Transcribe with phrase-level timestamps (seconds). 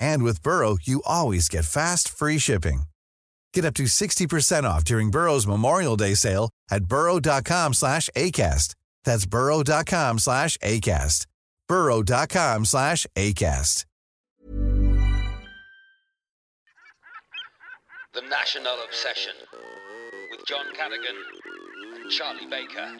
[0.00, 2.82] And with Burrow, you always get fast, free shipping.
[3.52, 8.74] Get up to 60% off during Burrow's Memorial Day sale at burrow.com slash ACAST.
[9.04, 11.26] That's burrow.com slash ACAST.
[11.68, 13.84] burrow.com slash ACAST.
[18.12, 19.34] The National Obsession
[20.32, 21.14] with John Cadigan
[22.02, 22.98] and Charlie Baker.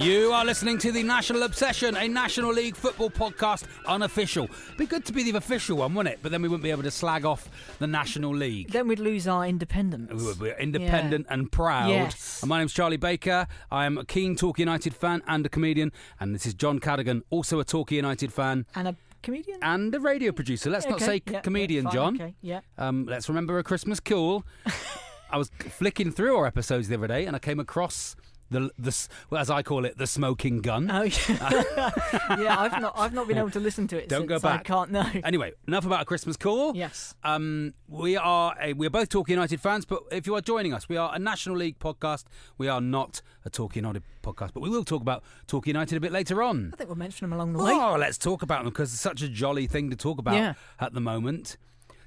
[0.00, 4.48] You are listening to the National Obsession, a National League football podcast, unofficial.
[4.76, 6.20] Be good to be the official one, wouldn't it?
[6.22, 7.48] But then we wouldn't be able to slag off
[7.80, 8.70] the National League.
[8.70, 10.12] Then we'd lose our independence.
[10.12, 11.88] We would- We're independent and proud.
[11.90, 12.42] Yes.
[12.42, 13.48] And my name's Charlie Baker.
[13.72, 15.90] I am a keen Torquay United fan and a comedian.
[16.20, 19.58] And this is John Cadigan, also a Torquay United fan And a comedian?
[19.62, 20.70] and a radio producer.
[20.70, 22.14] Let's not say yeah, yeah, comedian, fine, John.
[22.14, 22.60] Okay, yeah.
[22.78, 24.44] Um, let's remember a Christmas cool.
[25.30, 28.16] I was flicking through our episodes the other day, and I came across
[28.50, 30.90] the the well, as I call it, the smoking gun.
[30.90, 31.10] Oh yeah,
[32.38, 32.58] yeah.
[32.58, 34.08] I've not, I've not been able to listen to it.
[34.08, 34.60] Don't since go back.
[34.60, 35.06] I can't know.
[35.24, 36.74] Anyway, enough about a Christmas call.
[36.76, 37.14] Yes.
[37.22, 40.72] Um, we are a, we are both Torquay United fans, but if you are joining
[40.72, 42.24] us, we are a National League podcast.
[42.56, 46.00] We are not a Torquay United podcast, but we will talk about Torquay United a
[46.00, 46.70] bit later on.
[46.72, 47.72] I think we'll mention them along the way.
[47.72, 50.54] Oh, let's talk about them because it's such a jolly thing to talk about Yeah.
[50.80, 51.56] at the moment.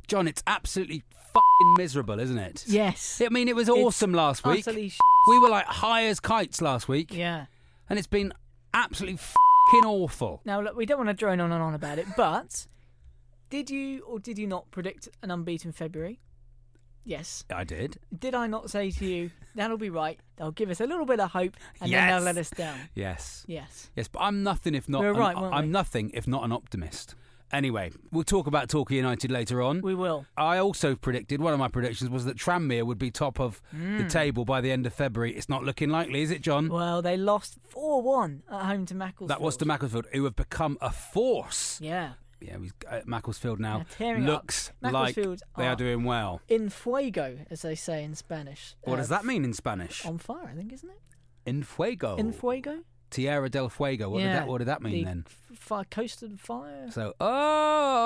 [0.08, 1.04] John, it's absolutely
[1.34, 2.66] fucking miserable, isn't it?
[2.68, 3.22] Yes.
[3.26, 4.68] I mean, it was awesome last week.
[4.68, 4.92] utterly
[5.28, 7.46] we were like high as kites last week, Yeah.
[7.90, 8.34] and it's been
[8.74, 10.42] absolutely fucking awful.
[10.46, 12.68] Now look, we don't want to drone on and on about it, but
[13.50, 16.20] did you or did you not predict an unbeaten February?
[17.04, 17.46] Yes.
[17.50, 17.98] I did.
[18.18, 20.20] Did I not say to you that'll be right?
[20.38, 22.78] They'll give us a little bit of hope, and then they'll let us down.
[22.94, 23.44] Yes.
[23.48, 23.90] Yes.
[23.96, 25.02] Yes, but I'm nothing if not.
[25.02, 25.72] We an- right, I'm we?
[25.72, 27.16] nothing if not an optimist.
[27.52, 29.82] Anyway, we'll talk about Torquay United later on.
[29.82, 30.26] We will.
[30.38, 34.06] I also predicted one of my predictions was that Tranmere would be top of the
[34.08, 35.34] table by the end of February.
[35.36, 36.68] It's not looking likely, is it, John?
[36.68, 36.74] Hmm.
[36.74, 39.30] Well, they lost four one at home to Macclesfield.
[39.30, 41.80] that was to Macclesfield, who have become a force.
[41.82, 42.14] Yeah.
[42.40, 46.42] Yeah, we, uh, Macclesfield now looks like they are are- doing well.
[46.48, 48.76] In fuego, as they say in Spanish.
[48.82, 50.04] What Uh, does that mean in Spanish?
[50.08, 51.00] On fire, I think, isn't it?
[51.46, 52.16] In fuego.
[52.16, 52.80] In fuego.
[53.12, 54.10] Tierra del Fuego.
[54.10, 54.28] What, yeah.
[54.34, 55.26] did, that, what did that mean the then?
[55.28, 56.90] f- Fire, coast of fire.
[56.90, 57.14] So,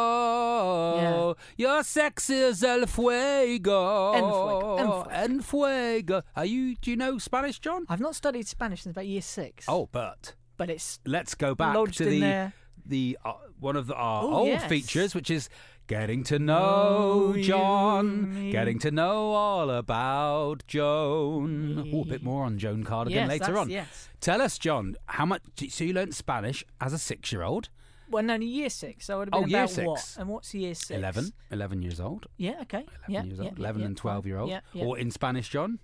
[0.06, 4.14] oh, your sex is el fuego.
[4.14, 5.10] En fuego, en fuego.
[5.12, 6.22] En fuego.
[6.36, 7.86] Are you, do you know Spanish, John?
[7.90, 9.66] I've not studied Spanish since about year six.
[9.68, 12.54] Oh, but but it's let's go back to the there.
[12.86, 14.66] the uh, one of the, our Oh, old yes.
[14.68, 15.50] features, which is
[15.88, 21.92] getting to know oh, Know John, you, getting to know all about Joan.
[21.94, 23.70] Oh, a bit more on Joan Cardigan Yes, later on.
[23.70, 24.10] yes.
[24.20, 25.42] Tell us, John, how much?
[25.70, 27.70] So you learnt Spanish as a six-year-old,
[28.10, 29.06] well, no, year six.
[29.08, 29.88] So it would Oh, have been year about six.
[29.88, 30.16] what?
[30.20, 30.92] And what's year six?
[30.92, 32.28] 11, 11 years old.
[32.38, 32.62] Yeah.
[32.62, 32.86] Okay.
[32.86, 34.50] 11 yeah, years yeah, old, yeah, 11 yeah, and 12 year old.
[34.50, 34.60] Yeah.
[34.84, 35.80] Or in Spanish, John?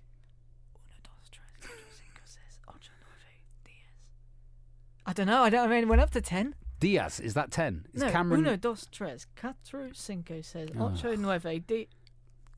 [5.04, 5.42] I don't know.
[5.42, 5.68] I don't.
[5.68, 6.54] I mean, went up to ten.
[6.82, 7.86] Diaz, is that 10?
[7.94, 8.40] Is no, Cameron.
[8.40, 10.40] uno, dos, tres, cuatro, cinco,
[10.78, 10.86] Oh.
[10.86, 11.88] ocho, nueve, di.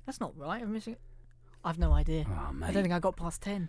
[0.07, 0.63] That's not right.
[0.63, 0.97] I'm missing.
[1.65, 2.25] I've no idea.
[2.29, 3.69] Oh, I don't think I got past ten.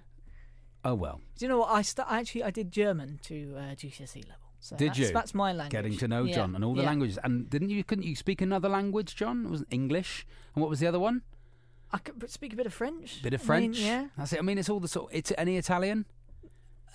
[0.84, 1.22] Oh, well.
[1.38, 1.70] Do you know what?
[1.72, 4.42] I st- actually I did German to uh, GCSE level.
[4.60, 5.12] So Did that's, you?
[5.14, 5.72] That's my language.
[5.72, 6.88] Getting to know Yeah, John and all the yeah.
[6.88, 7.20] languages.
[7.24, 9.46] And didn't you, couldn't you speak another language, John?
[9.46, 10.26] It was English.
[10.56, 11.22] And what was the other one?
[11.92, 13.22] I could speak a bit of French.
[13.22, 13.80] Bit of I mean, French.
[13.80, 14.08] yeah.
[14.18, 14.40] That's it.
[14.40, 15.12] I mean, it's all the sort.
[15.14, 16.06] It's any Italian?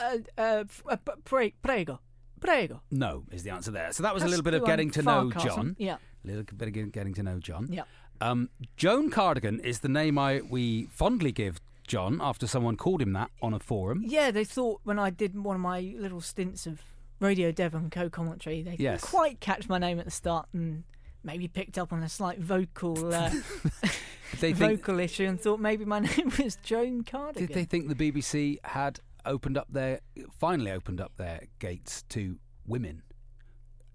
[0.01, 2.01] Uh, uh, uh, pre- prego,
[2.41, 2.81] prego.
[2.91, 3.93] No, is the answer there.
[3.93, 5.31] So that was a little bit of getting to know.
[5.31, 5.77] John.
[5.79, 5.97] Yeah.
[6.25, 7.69] A little bit of getting to know John.
[7.71, 7.83] Yeah.
[8.21, 13.13] Um, Joan Cardigan is the name I we fondly give John after someone called him
[13.15, 14.03] that on a forum.
[14.07, 16.81] Yeah, they thought when I did one of my little stints of
[17.21, 18.63] Radio Devon co-commentary.
[18.63, 19.01] They Yes.
[19.01, 20.85] didn't quite catch my name at the start and
[21.25, 23.31] maybe picked up on a slight vocal uh,
[24.41, 27.47] they think, vocal issue and thought maybe my name was Joan Cardigan.
[27.47, 30.01] did they think the BBC had opened up their
[30.39, 32.37] finally opened up their gates to
[32.67, 33.03] women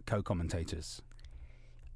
[0.06, 1.02] co-commentators?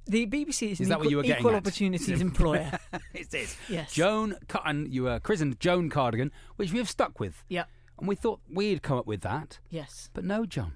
[0.06, 1.58] The BBC is, Is an that what equal, you were getting equal at?
[1.58, 2.78] opportunities employer.
[3.14, 3.56] it is.
[3.68, 3.92] Yes.
[3.92, 7.44] Joan and you were christened Joan Cardigan, which we have stuck with.
[7.48, 7.64] Yeah.
[7.98, 9.58] And we thought we'd come up with that.
[9.68, 10.08] Yes.
[10.14, 10.72] But no, John.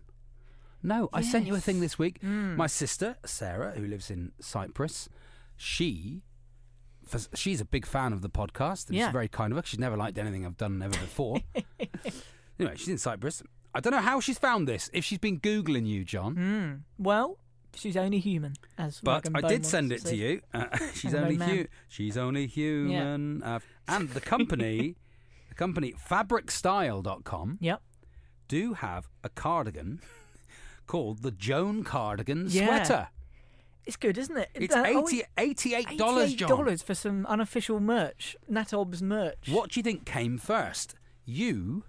[0.82, 2.20] No, I sent you a thing this week.
[2.20, 2.56] Mm.
[2.56, 5.08] My sister, Sarah, who lives in Cyprus,
[5.56, 6.22] she.
[7.34, 8.88] She's a big fan of the podcast.
[8.88, 9.06] And Yeah.
[9.06, 9.62] She's very kind of her.
[9.64, 11.38] She's never liked anything I've done ever before.
[12.58, 13.42] anyway, she's in Cyprus.
[13.74, 14.88] I don't know how she's found this.
[14.92, 16.34] If she's been Googling you, John.
[16.36, 16.80] Mm.
[16.98, 17.38] Well,
[17.74, 20.40] she's only human, as But I did send it to you.
[20.52, 23.42] Uh, she's only hu- She's only human.
[23.42, 23.58] Uh,
[23.88, 24.94] and the company,
[25.48, 27.82] the company fabricstyle.com Yep.
[28.48, 30.00] do have a cardigan
[30.86, 32.66] called the Joan Cardigan Yeah.
[32.84, 33.08] Sweater.
[33.86, 34.48] It's good, isn't it?
[34.54, 36.48] It's Uh, oh, eighty eighty-eight dollars, John.
[36.50, 39.48] $88 for some unofficial merch, Natob's merch.
[39.50, 40.94] What do you think came first,
[41.26, 41.84] you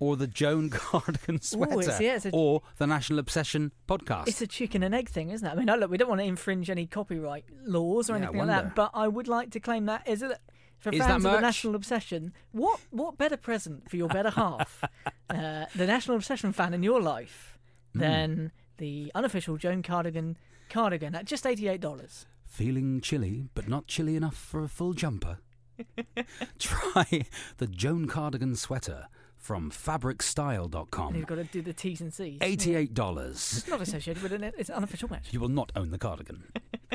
[0.00, 4.26] or the Joan Cardigan sweater, it's- yeah, it's a- or the National Obsession podcast?
[4.26, 5.50] It's a chicken and egg thing, isn't it?
[5.50, 8.38] I mean, look, we don't want to infringe any copyright laws or Yeah, I anything
[8.38, 8.62] like wonder.
[8.64, 10.36] that, but I would like to claim that is it
[10.78, 11.42] for Is that fans of the merch?
[11.42, 12.32] National Obsession.
[12.52, 14.82] What what better present for your better half,
[15.30, 17.58] uh, the National Obsession fan in your life,
[17.92, 17.98] Hmm.
[18.00, 20.36] than the unofficial Joan Cardigan
[20.70, 22.24] cardigan at just eighty eight dollars?
[22.46, 25.38] Feeling chilly, but not chilly enough for a full jumper?
[26.58, 27.26] Try
[27.58, 29.06] the Joan Cardigan sweater
[29.40, 31.14] from And fabricstyle.com.
[31.16, 32.38] you've got to do the T's and C's.
[32.42, 33.58] Eighty-eight dollars.
[33.58, 34.54] It's not associated with it.
[34.58, 35.28] It's an unofficial match.
[35.32, 36.44] You will not own the cardigan.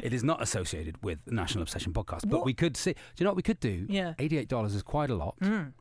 [0.01, 2.21] it is not associated with the National Obsession podcast.
[2.29, 2.45] But What?
[2.45, 2.93] we could see.
[2.93, 3.85] Do you know what we could do?
[3.89, 4.13] Yeah.
[4.19, 5.35] Eighty-eight dollars is quite a lot.
[5.41, 5.73] Mm.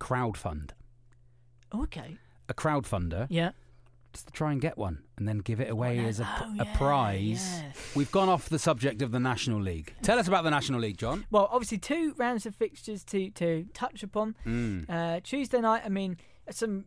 [0.00, 0.70] Crowdfund.
[1.72, 2.16] Oh, okay.
[2.48, 3.50] A crowdfunder Yeah.
[4.12, 6.64] Just to try and get one and then give it away as a, Oh, a
[6.64, 7.60] yeah, prize.
[7.62, 7.72] yeah.
[7.94, 9.94] We've gone off the subject of the National League.
[10.02, 11.26] Tell us about the National League, John.
[11.30, 14.34] Well, obviously, two rounds of fixtures to, to touch upon.
[14.46, 14.88] Mm.
[14.88, 16.16] Uh, Tuesday night, I mean,
[16.50, 16.86] some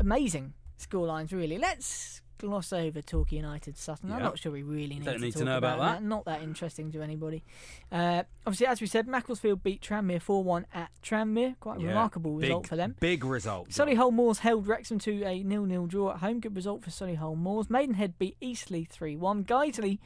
[0.00, 1.58] amazing scorelines, really.
[1.58, 4.12] Let's gloss over Torquay United Sutton.
[4.12, 6.02] I'm not sure we really need, Don't to, need to talk know about that.
[6.02, 7.44] Not that interesting to anybody.
[7.90, 11.58] Uh, obviously, as we said, Macclesfield beat Tranmere 4 1 at Tranmere.
[11.60, 12.96] Quite a Yeah, remarkable result for them.
[13.00, 13.70] Big result.
[13.70, 16.40] Solihull Moors held Wrexham to a nil-nil draw at home.
[16.40, 17.70] Good result for Solihull Moors.
[17.70, 19.44] Maidenhead beat Eastleigh 3-1.
[19.46, 19.98] Guiseley,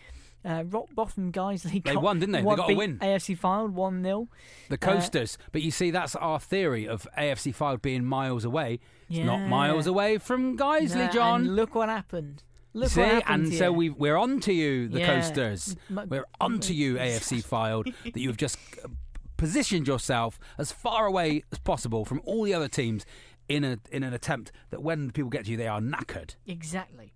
[0.45, 1.83] uh, rock bottom Guiseley.
[1.85, 2.41] They got- won, didn't they?
[2.43, 2.99] They got a win.
[2.99, 4.29] AFC Fylde 1-0.
[4.69, 5.39] The coasters.
[5.53, 8.81] but you see, that's our theory of AFC Fylde being miles away.
[9.09, 11.45] It's not miles away from Guiseley, Nah, John.
[11.57, 12.43] Look what happened.
[12.73, 13.73] Look See, and so you.
[13.73, 15.07] we we're on to you, the Yeah.
[15.21, 15.75] coasters.
[15.91, 18.89] We're on to you, AFC Fylde, that you've just uh,
[19.37, 23.05] positioned yourself as far away as possible from all the other teams
[23.49, 26.37] in a in an attempt that when people get to you, they are knackered.
[26.47, 27.13] Exactly.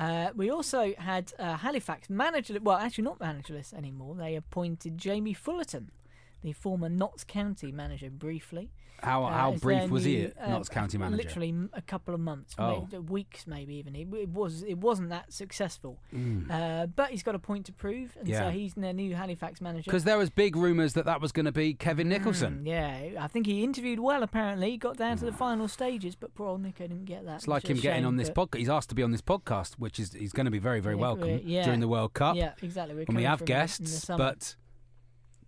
[0.00, 2.58] Uh, we also had uh, Halifax manager.
[2.62, 4.14] Well, actually, not managerless anymore.
[4.14, 5.90] They appointed Jamie Fullerton,
[6.42, 8.70] the former Notts County manager, briefly.
[9.02, 11.16] How Uh, how brief was he new, at uh, County manager?
[11.22, 12.86] Literally a couple of months, Oh.
[12.90, 13.96] maybe, weeks, maybe even.
[13.96, 16.50] It, it was it wasn't that successful, Mm.
[16.50, 18.40] uh, but he's got a point to prove, and Yeah.
[18.40, 19.84] so he's their new Halifax manager.
[19.90, 22.60] Because there was big rumours that that was going to be Kevin Nicholson.
[22.62, 24.22] Mm, yeah, I think he interviewed well.
[24.22, 27.36] Apparently, got down to the final stages, but poor old Nico didn't get that.
[27.36, 28.58] It's like him getting shame, on this podcast.
[28.58, 30.96] He's asked to be on this podcast, which is he's going to be very very
[30.96, 31.64] Yeah, welcome yeah.
[31.64, 32.36] during the World Cup.
[32.36, 32.94] Yeah, exactly.
[32.96, 34.56] We're when we have from in the- in the guests, but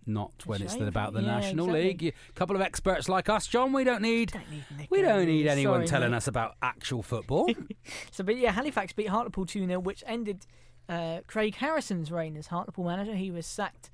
[0.05, 1.87] not when it's about the Yeah, National exactly.
[2.07, 2.15] League.
[2.29, 3.73] A couple of experts like us, John.
[3.73, 4.31] We don't need.
[4.31, 6.17] Don't need we don't need anyone Sorry, telling mate.
[6.17, 7.49] us about actual football.
[8.11, 10.45] So, but yeah, Halifax beat Hartlepool 2 0, which ended
[10.87, 13.15] uh, Craig Harrison's reign as Hartlepool manager.
[13.15, 13.89] He was sacked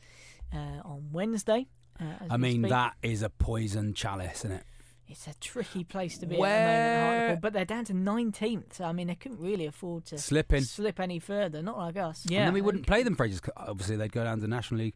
[0.54, 1.68] uh, on Wednesday.
[2.00, 2.70] Uh, I mean, speak.
[2.70, 4.64] that is a poison chalice, isn't it?
[5.08, 8.74] It's a tricky place to be at the moment, Hartlepool, but they're down to 19th.
[8.74, 10.64] So, I mean, they couldn't really afford to Slip in.
[10.64, 12.26] slip any further, not like us.
[12.30, 13.42] Yeah, and then we wouldn't play them for ages.
[13.58, 14.94] Obviously, they'd go down to the National League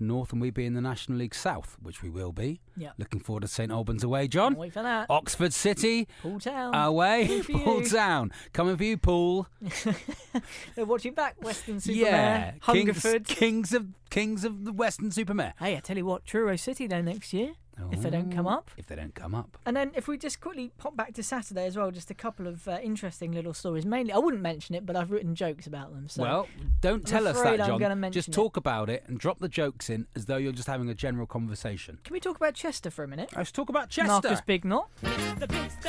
[0.00, 2.60] North, and we'd be in the National League South, which we will be.
[2.76, 2.90] Yeah.
[2.98, 4.52] Looking forward to St Albans away, John.
[4.52, 5.06] Can't wait for that.
[5.10, 6.74] Oxford City Poole Town.
[6.74, 7.82] away, Poole.
[7.90, 8.32] Town.
[8.52, 9.48] Coming for you, Poole.
[10.74, 11.36] They're watching back.
[11.42, 12.10] Weston-super-Mare.
[12.12, 13.24] Yeah, kings, Hungerford.
[13.26, 15.54] kings of kings of the Weston-super-Mare.
[15.58, 17.52] Hey, I tell you what, Truro City though next year,
[17.92, 18.70] if they don't come Oh, up.
[18.76, 19.58] If they don't come up.
[19.66, 22.46] And then if we just quickly pop back to Saturday as well, just a couple
[22.46, 23.84] of uh, interesting little stories.
[23.86, 26.08] Mainly, I wouldn't mention it, but I've written jokes about them.
[26.08, 26.48] So well,
[26.80, 28.12] don't tell us that, I'm John.
[28.12, 28.32] Just it.
[28.32, 31.26] talk about it and drop the jokes in as though you're just having a general
[31.26, 31.98] conversation.
[32.04, 33.30] can we talk about Chester for a minute?
[33.36, 34.08] Let's talk about Chester.
[34.12, 34.86] Marcus Bignot.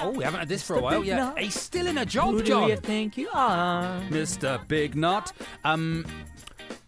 [0.01, 0.99] Oh, we haven't had this for a while.
[0.99, 2.63] Big Yeah, he's still in a job, Who John.
[2.63, 3.99] do you think you are?
[4.09, 4.65] Mr.
[4.67, 5.31] Big Nut.
[5.63, 6.05] Um,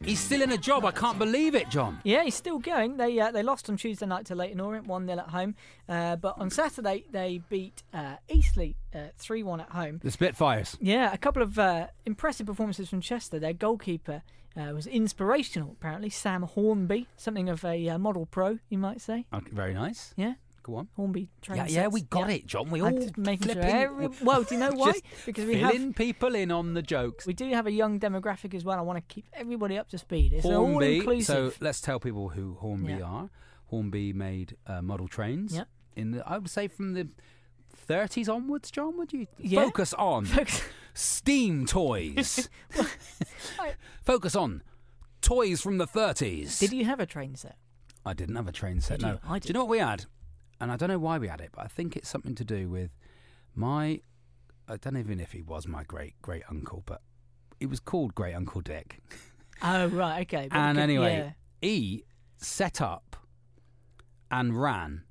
[0.04, 0.84] He's still in a job.
[0.84, 2.00] I can't believe it, John.
[2.04, 2.98] Yeah, he's still going.
[2.98, 5.56] They uh, they lost on Tuesday night to Leyton Orient, 1 0 at home.
[5.88, 8.74] Uh, but on Saturday, they beat uh, Eastleigh
[9.18, 10.00] 3 1 at home.
[10.04, 10.76] The Spitfires.
[10.82, 13.38] Yeah, a couple of uh, impressive performances from Chester.
[13.38, 14.24] Their goalkeeper
[14.58, 16.10] uh, was inspirational, apparently.
[16.10, 19.26] Sam Hornby, something of a uh, model pro, you might say.
[19.34, 20.14] Okay, very nice.
[20.18, 20.88] Yeah, Go on.
[20.96, 21.94] Hornby train Yeah, yeah, sets.
[21.94, 22.36] we got Yeah.
[22.36, 22.70] it, John.
[22.70, 24.94] We all making sure every- well, do you know why?
[25.26, 27.26] Because we have people in on the jokes.
[27.26, 28.78] we do have a young demographic as well.
[28.78, 30.34] I want to keep everybody up to speed.
[30.34, 30.98] It's all Hornby.
[30.98, 31.54] inclusive.
[31.54, 33.04] So let's tell people who Hornby Yeah.
[33.04, 33.30] are.
[33.68, 35.56] Hornby made uh, model trains.
[35.56, 35.68] Yep.
[35.96, 37.08] In the, I would say from the
[37.90, 38.98] 30s onwards, John.
[38.98, 39.64] Would you Yeah.
[39.64, 40.28] focus on
[40.94, 42.50] steam toys?
[44.04, 44.62] Focus on
[45.22, 46.60] toys from the 30s.
[46.60, 47.56] Did you have a train set?
[48.06, 49.00] I didn't have a train set.
[49.00, 49.12] Did no.
[49.14, 49.20] you?
[49.28, 49.44] I did.
[49.44, 50.06] Do you know what we had?
[50.62, 52.70] And I don't know why we had it, but I think it's something to do
[52.70, 52.92] with
[53.56, 54.02] my.
[54.68, 57.02] I don't even if he was my great great uncle, but
[57.60, 59.00] it was called Great Uncle Dick.
[59.64, 60.48] Oh right, okay.
[60.50, 61.32] but and anyway, yeah.
[61.68, 62.06] he
[62.38, 63.16] set up
[64.30, 65.04] and ran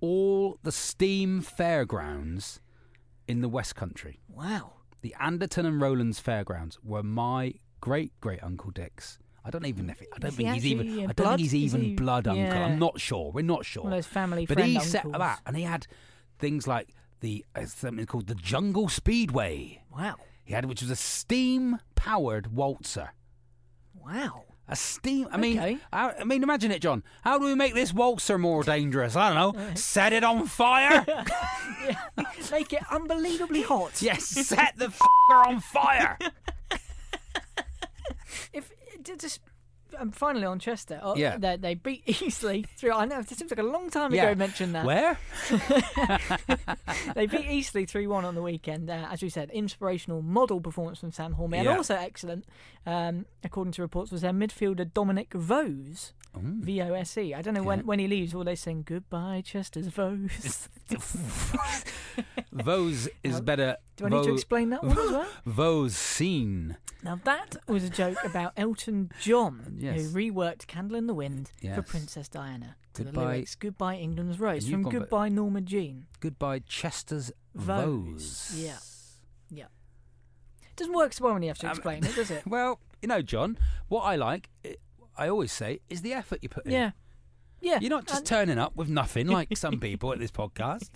[0.00, 2.60] all the steam fairgrounds
[3.26, 4.20] in the West Country.
[4.28, 4.72] wow.
[5.02, 9.18] The Anderton and Rowlands fairgrounds were my great great uncle Dick's.
[9.44, 10.90] I don't even know if he, I don't Is think he's even.
[10.92, 11.28] I don't blood?
[11.38, 12.42] think he's even he- blood uncle.
[12.44, 12.66] yeah.
[12.66, 13.30] I'm not sure.
[13.32, 13.88] We're not sure.
[13.88, 15.18] Those family But he set uncles.
[15.20, 15.86] that, and he had
[16.38, 19.82] things like the uh, something called the Jungle Speedway.
[19.90, 20.16] Wow.
[20.44, 23.10] He had, which was a steam-powered waltzer.
[23.94, 24.44] Wow.
[24.68, 25.26] A steam.
[25.32, 25.78] I mean, Okay.
[25.92, 27.02] how, I mean, imagine it, John.
[27.22, 29.16] How do we make this waltzer more dangerous?
[29.16, 29.74] I don't know.
[29.74, 31.04] Set it on fire.
[32.52, 33.92] Make it unbelievably hot.
[34.02, 36.16] yes, set the f***er on fire.
[39.04, 39.40] Just
[39.98, 41.36] um, finally on Chester, oh, Yeah.
[41.36, 42.92] they, they beat Eastleigh through.
[42.92, 44.22] I know it seems like a long time Yeah.
[44.22, 44.30] ago.
[44.30, 45.18] I mentioned that Where?
[47.14, 48.88] they beat Eastleigh three one on the weekend.
[48.90, 52.44] Uh, as we said, inspirational model performance from Sam Hornby, and also excellent,
[52.86, 56.12] um, according to reports, was their midfielder Dominic Vose.
[56.34, 57.34] V O S E.
[57.34, 57.84] I don't know when, Yeah.
[57.84, 58.34] when he leaves.
[58.34, 60.68] Will they sing goodbye, Chester's Vose?
[62.52, 63.76] Vose is better.
[63.96, 65.28] Do I need to explain that one as well?
[65.46, 66.76] Vose scene.
[67.02, 70.00] Now that was a joke about Elton John, Yes.
[70.00, 74.82] who reworked "Candle in the Wind" for Princess Diana Goodbye- lyrics "Goodbye England's Rose" from
[74.82, 78.50] gone "Goodbye Norma Jean." Goodbye, Chester's Vose.
[78.52, 78.52] Vose.
[78.62, 78.78] Yeah.
[79.50, 79.66] Yeah.
[80.76, 82.46] Doesn't work so well when you have to Um, explain it, does it?
[82.46, 83.58] Well, you know, John,
[83.88, 84.76] what I like, i
[85.16, 86.72] I always say, is the effort you put in.
[86.72, 86.90] Yeah.
[87.60, 87.78] Yeah.
[87.80, 90.90] You're not just and- turning up with nothing like some people at this podcast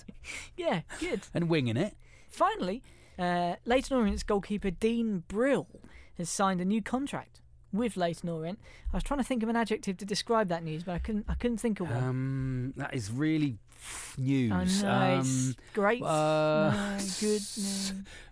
[0.56, 1.20] Yeah, good.
[1.34, 1.96] and winging it.
[2.28, 2.82] Finally,
[3.18, 5.68] uh, Leyton Orient's goalkeeper Dean Brill
[6.16, 7.40] has signed a new contract
[7.72, 8.58] with Leyton Orient.
[8.92, 11.26] I was trying to think of an adjective to describe that news, but I couldn't.
[11.28, 12.02] I couldn't think of one.
[12.04, 13.58] Um, that is really
[14.18, 14.82] news.
[14.84, 16.02] I know Um, great.
[16.02, 17.42] uh, no, good.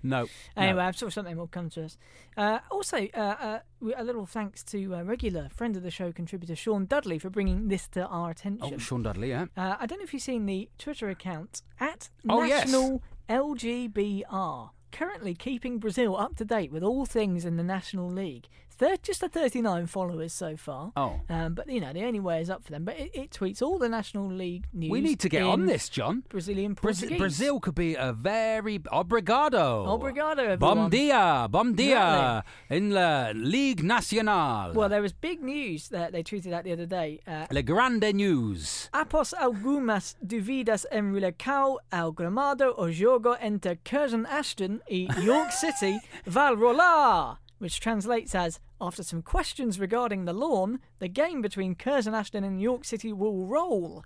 [0.02, 0.20] No.
[0.22, 0.26] no.
[0.56, 0.86] Anyway, no.
[0.86, 1.98] I'm sure something will come to us.
[2.36, 3.58] Uh, also, uh, uh,
[3.96, 7.68] a little thanks to uh, regular friend of the show contributor Sean Dudley for bringing
[7.68, 8.72] this to our attention.
[8.74, 9.46] Oh, Sean Dudley, yeah.
[9.56, 12.66] Uh, I don't know if you've seen the Twitter account at Oh, yes.
[12.66, 18.48] National LGBR, currently keeping Brazil up to date with all things in the National League.
[18.82, 20.90] They're just a 39 followers so far.
[20.96, 21.20] Oh.
[21.28, 22.84] Um, but, you know, the only way is up for them.
[22.84, 24.90] But it, it tweets all the National League news.
[24.90, 26.24] We need to get on this, John.
[26.28, 27.18] Brazilian Brazil, Portuguese.
[27.20, 29.86] Brazil could be a very obrigado.
[29.86, 34.72] Obrigado, Bom dia, bom dia in la Ligue Nacional.
[34.72, 37.20] Well, there was big news that they tweeted out the other day.
[37.24, 38.90] Uh, Le Grande News.
[38.92, 46.00] Após algumas dúvidas em relação ao gramado, o jogo entre Curzon Ashton e York City
[46.26, 52.14] vai rolar, which translates as after some questions regarding the lawn, the game between Curzon
[52.14, 54.04] Ashton and York City will roll.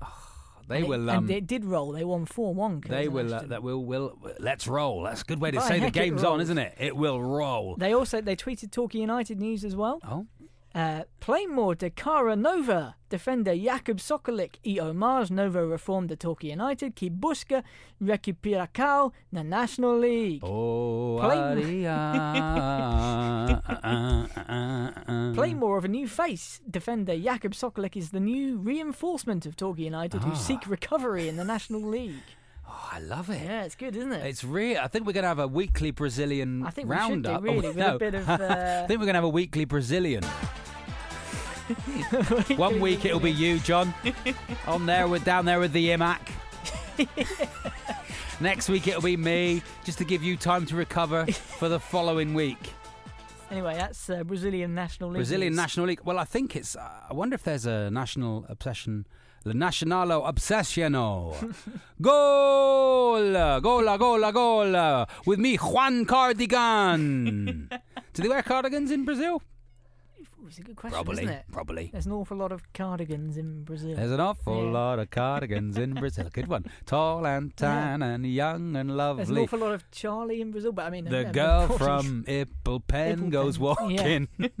[0.68, 1.08] They and will.
[1.08, 1.90] It, Um, and it did roll.
[1.92, 2.82] They won four one.
[2.88, 3.34] they will.
[3.34, 3.84] Uh, that will.
[3.84, 4.16] Will.
[4.38, 5.02] Let's roll.
[5.02, 6.74] That's a good way to say the game's on, isn't it?
[6.78, 7.74] It will roll.
[7.76, 9.98] They also they tweeted Torquay United news as well.
[10.08, 10.26] Oh.
[10.74, 17.10] Uh, Plainmoor de Cara Nova, defender Jakub Sokolik e Omar Novo reformed Torquay United que
[17.10, 17.62] busca
[18.00, 20.40] recuperação na National League.
[20.42, 21.96] Oh, Play- aria.
[23.84, 25.34] Uh, uh, uh, uh.
[25.34, 26.60] Play more of a new face.
[26.70, 30.28] Defender Jakub Sokolik is the new reinforcement of Torquay United Ah.
[30.28, 32.22] who seek recovery in the National League.
[32.66, 33.42] Oh, I love it.
[33.44, 34.24] Yeah, it's good, isn't it?
[34.24, 34.78] It's real.
[34.78, 37.42] I think we're going to have a weekly Brazilian I think we should do, roundup.
[37.42, 37.96] really, Oh, no.
[37.96, 40.22] a bit of, I uh, think we're going to have a weekly Brazilian.
[42.56, 43.94] One week it'll be you, John,
[44.66, 46.18] on there with down there with the IMAC.
[48.40, 52.34] Next week it'll be me, just to give you time to recover for the following
[52.34, 52.72] week.
[53.50, 55.18] Anyway, that's uh, Brazilian National League.
[55.18, 55.54] Brazilian.
[55.54, 56.00] National League.
[56.04, 56.74] Well, I think it's.
[56.74, 59.06] Uh, I wonder if there's a national obsession.
[59.44, 61.34] La Nacionalo Obsessiono.
[62.00, 63.60] Goal!
[63.60, 65.08] Gola, gola, gola.
[65.26, 67.68] With me, Juan Cardigan.
[68.14, 69.42] Do they wear cardigans in Brazil?
[70.42, 71.44] Ooh, It's a good question, Probably, isn't it?
[71.52, 71.90] probably.
[71.92, 73.94] There's an awful lot of cardigans in Brazil.
[73.94, 74.70] There's an awful Yeah.
[74.72, 76.28] lot of cardigans in Brazil.
[76.32, 76.64] Good one.
[76.86, 79.18] Tall and tan and young and lovely.
[79.24, 82.24] There's an awful lot of Charlie in Brazil, but I mean, The girl probably- from
[82.28, 84.28] Ipplepen goes Ipplepen, walking.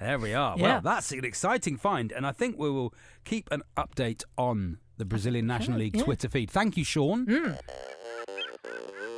[0.00, 0.56] there we are.
[0.58, 0.62] Yeah.
[0.62, 2.92] Well, that's an exciting find, and I think we will
[3.24, 6.02] keep an update on the Brazilian National League yeah.
[6.04, 6.50] Twitter feed.
[6.50, 7.26] Thank you, Sean.
[7.26, 7.58] Mm.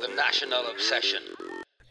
[0.01, 1.21] The National Obsession.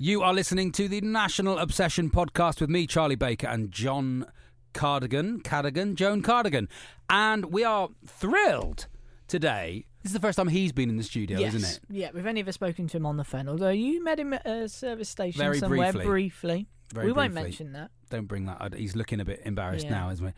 [0.05, 4.27] You are listening to the National Obsession podcast with me, Charlie Baker, and John
[4.75, 6.69] Cardigan, Cardigan, Joan Cardigan.
[7.09, 8.87] And we are thrilled
[9.29, 9.87] today.
[10.03, 11.55] This is the first time he's been in the studio, yes.
[11.55, 11.81] isn't it?
[11.89, 14.47] Yeah, we've only ever spoken to him on the phone, although you met him at
[14.47, 16.05] a service station Very somewhere briefly.
[16.05, 16.69] briefly.
[16.93, 17.91] Very we won't mention that.
[18.11, 18.59] Don't bring that.
[18.61, 19.93] I'd- He's looking a bit embarrassed Yeah.
[19.93, 20.33] now, isn't he?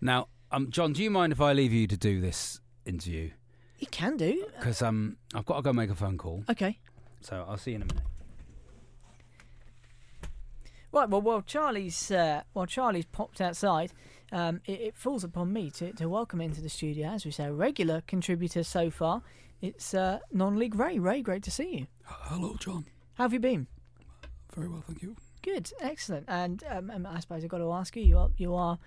[0.00, 3.30] Now, um, John, do you mind if I leave you to do this interview?
[3.78, 4.46] You can do.
[4.58, 6.42] Because um, I've got to go make a phone call.
[6.50, 6.80] Okay.
[7.20, 8.02] So I'll see you in a minute.
[10.92, 11.08] Right.
[11.08, 13.92] Well, while Charlie's uh, while Charlie's popped outside,
[14.30, 17.44] um, it, it falls upon me to, to welcome into the studio, as we say,
[17.44, 19.22] a regular contributor so far.
[19.62, 20.98] It's uh, non-league Ray.
[20.98, 21.86] Ray, great to see you.
[22.04, 22.84] Hello, John.
[23.14, 23.68] How have you been?
[24.54, 25.16] Very well, thank you.
[25.40, 26.26] Good, excellent.
[26.28, 28.78] And um, um, I suppose I've got to ask you, you are, you are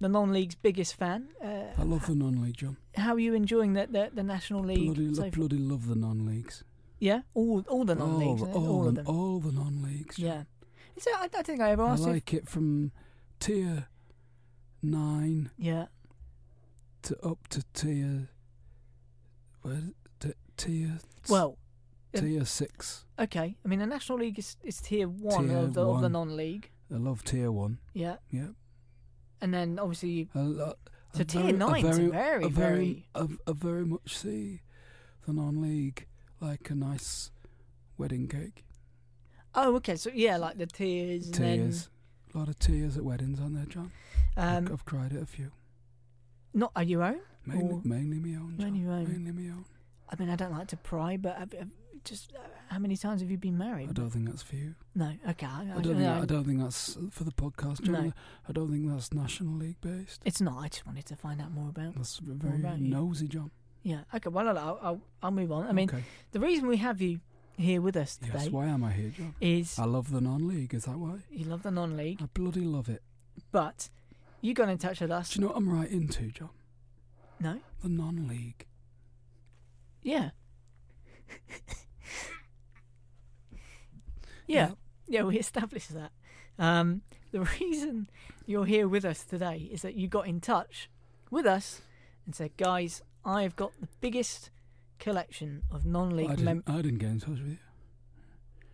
[0.00, 1.28] the non-league's biggest fan.
[1.44, 2.76] Uh, I love the non-league, John.
[2.96, 4.86] how are you enjoying the the, the National League?
[4.94, 6.64] Bloody, so lo- bloody love the non-leagues.
[6.98, 9.14] Yeah, all all the non-leagues, all, all, all of the, them.
[9.14, 10.16] all the non-leagues.
[10.16, 10.26] John.
[10.26, 10.42] Yeah.
[10.96, 12.12] Is it, I, don't think I ever I asked you.
[12.12, 12.92] like it from
[13.38, 13.86] tier
[14.82, 15.86] nine Yeah.
[17.02, 18.28] to up to tier.
[19.62, 19.82] Where
[20.18, 21.58] t- tier Well,
[22.16, 23.04] um, tier six.
[23.18, 23.56] okay.
[23.64, 26.12] I mean, the National League is, is tier one Tier of the of the one.
[26.12, 26.70] non-league.
[26.92, 27.78] I love tier one.
[27.92, 28.16] Yeah.
[28.30, 28.48] Yeah.
[29.40, 30.74] And then obviously you, I, lo-
[31.14, 34.62] So tier nine's a very, very, I very- I, I very much see
[35.26, 36.06] the non-league
[36.40, 37.30] like a nice
[37.98, 38.64] wedding cake.
[39.54, 39.96] Oh, okay.
[39.96, 41.26] So yeah, like the tears.
[41.26, 41.88] and then, Tears.
[42.34, 43.90] A lot of tears at weddings, aren't there, John?
[44.36, 45.50] Um, I've cried at a few.
[46.54, 47.20] not are your own?
[47.44, 48.56] Mainly, mainly my own.
[48.58, 48.72] John.
[48.72, 49.08] Mainly own.
[49.08, 49.64] Mainly my own.
[50.08, 51.70] I mean, I don't like to pry, but have, have,
[52.04, 53.90] just uh, how many times have you been married?
[53.90, 54.74] I don't think that's for you.
[54.94, 55.12] No.
[55.30, 55.46] Okay.
[55.46, 57.92] I, I don't, think, I don't think that's for the podcast, John.
[57.92, 58.12] No.
[58.48, 60.22] I don't think that's National League based.
[60.24, 60.58] It's not.
[60.58, 61.96] I just wanted to find out more about.
[61.96, 62.90] That's very about you?
[62.90, 63.50] nosy, John.
[63.82, 64.00] Yeah.
[64.14, 64.28] Okay.
[64.28, 65.66] Well, I'll, I'll, I'll move on.
[65.66, 66.04] I mean, okay.
[66.32, 67.20] the reason we have you
[67.60, 69.34] here with us today yes, why am I here, John?
[69.40, 70.74] is I love the non-league.
[70.74, 71.18] Is that why?
[71.30, 73.02] you love the non-league, I bloody love it.
[73.52, 73.88] but
[74.40, 75.30] you got in touch with us.
[75.34, 76.50] Do you know what I'm right into, John?
[77.38, 77.58] No.
[77.82, 78.66] The non-league.
[80.02, 80.30] Yeah.
[84.46, 84.68] yeah.
[84.68, 84.76] Yep.
[85.08, 86.12] Yeah, we established that.
[86.58, 88.08] Um, the reason
[88.46, 90.88] you're here with us today is that you got in touch
[91.30, 91.82] with us
[92.24, 94.50] and said, guys, I've got the biggest
[95.00, 96.64] collection of non I didn't, mem.
[96.66, 97.58] I didn't get in touch with you.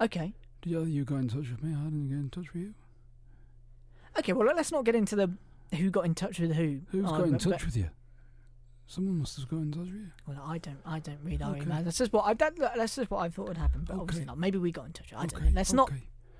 [0.01, 0.35] Okay.
[0.63, 1.73] Did you, you got in touch with me?
[1.75, 2.75] I didn't get in touch with you.
[4.19, 5.31] Okay, well, let's not get into the
[5.75, 6.81] who got in touch with who.
[6.91, 7.91] Who's um, got in touch with you?
[8.87, 10.07] Someone must have got in touch with you.
[10.27, 10.79] Well, I don't.
[10.85, 11.65] I don't read our Okay.
[11.65, 11.85] emails.
[11.85, 12.35] That's just what I.
[12.35, 14.01] That, that's just what I thought would happen, but Okay.
[14.01, 14.39] obviously not.
[14.39, 15.13] Maybe we got in touch.
[15.13, 15.47] I don't okay.
[15.47, 15.53] know.
[15.55, 15.91] Let's not.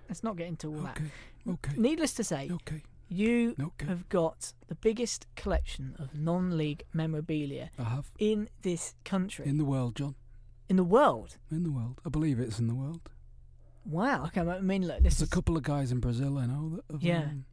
[0.09, 0.97] Let's not get into all that.
[0.97, 1.11] Okay.
[1.49, 1.73] Okay.
[1.81, 2.83] Needless to say, Okay.
[3.09, 3.87] You Okay.
[3.87, 8.11] have got the biggest collection of non-league memorabilia I have.
[8.19, 10.15] in this country, In the world, John.
[10.69, 11.37] In the world.
[11.51, 12.01] In the world.
[12.05, 13.09] I believe it's in the world.
[13.85, 14.25] Wow.
[14.27, 14.41] Okay.
[14.41, 15.01] I mean, look.
[15.01, 17.23] There's a couple of guys in Brazil I know that have, Yeah.
[17.23, 17.45] um,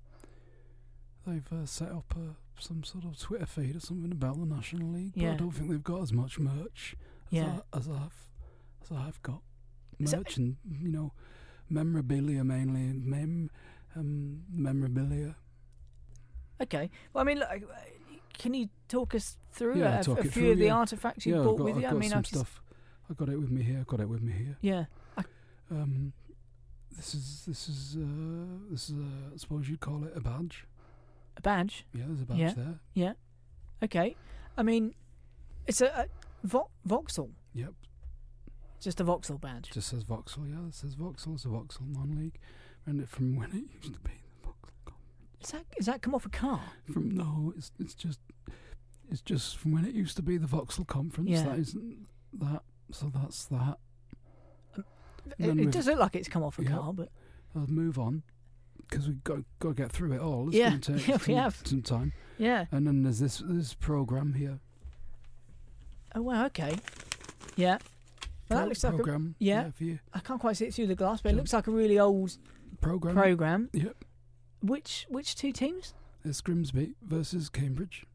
[1.28, 4.90] they've uh, set up uh, some sort of Twitter feed or something about the National
[4.90, 5.34] League, but Yeah.
[5.34, 6.96] I don't think they've got as much merch
[7.28, 7.60] as, Yeah.
[7.72, 8.30] I, as I've
[8.82, 9.42] as I've got.
[10.06, 11.14] So- Merch and you know,
[11.70, 13.50] memorabilia mainly, mem,
[13.96, 15.36] um, memorabilia.
[16.62, 16.90] Okay.
[17.14, 17.50] Well, I mean, look.
[17.50, 17.58] uh,
[18.38, 20.76] Can you talk us through Yeah, a, a few through, of the yeah.
[20.76, 21.88] artifacts you yeah, brought got, with I've you?
[21.88, 22.62] I mean, some I've stuff.
[23.10, 23.80] I got it with me here.
[23.80, 24.58] I got it with me here.
[24.62, 24.86] yeah.
[25.72, 26.14] Um,
[26.96, 30.66] this is this is uh, this is uh, I suppose you'd call it a badge.
[31.38, 31.86] A badge.
[31.94, 32.54] Yeah, there's a badge Yeah.
[32.56, 32.80] there.
[32.94, 33.14] Yeah.
[33.82, 34.16] Okay.
[34.58, 34.94] I mean,
[35.66, 36.06] it's a, a
[36.44, 37.32] Vo- Vauxhall.
[37.56, 37.74] Yep,
[38.80, 39.72] Just a Vauxhall badge.
[39.72, 40.46] just says Vauxhall.
[40.48, 41.34] Yeah, it says Vauxhall.
[41.36, 42.38] It's a Vauxhall non-league.
[42.86, 44.12] And it from when it used to be.
[45.44, 46.62] Is that is that come off a car?
[46.92, 48.20] From no, it's it's just
[49.12, 51.30] it's just from when it used to be the Vauxhall Conference.
[51.30, 51.44] Yeah.
[51.44, 52.06] That isn't
[52.40, 52.62] that.
[52.92, 53.78] So that's that.
[55.40, 56.72] It, it does look like it's come off a Yeah.
[56.72, 57.10] car, but
[57.56, 58.24] I'll move on
[58.90, 60.48] because we've got got to get through it all.
[60.50, 61.62] It's Yeah, take yeah, we some, have.
[61.66, 62.14] some time.
[62.38, 62.66] yeah.
[62.72, 64.60] And then there's this this program here.
[66.16, 66.46] Oh wow.
[66.48, 66.76] Okay.
[67.56, 67.78] Yeah.
[68.50, 69.36] Well, that looks like a, program.
[69.40, 69.72] yeah.
[69.72, 70.00] for you.
[70.14, 72.38] I can't quite see it through the glass, but it looks like a really old
[72.82, 73.16] Program.
[73.16, 73.70] program.
[73.74, 74.03] Yep.
[74.64, 75.94] Which which two teams?
[76.24, 78.06] It's Grimsby versus Cambridge.